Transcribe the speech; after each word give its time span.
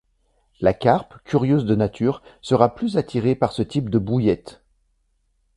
La 0.61 0.73
carpe, 0.73 1.13
curieuse 1.25 1.63
de 1.63 1.75
nature, 1.75 2.23
sera 2.41 2.73
plus 2.73 2.97
attirée 2.97 3.35
par 3.35 3.51
ce 3.51 3.61
type 3.61 3.91
de 3.91 3.99
bouillette. 3.99 4.63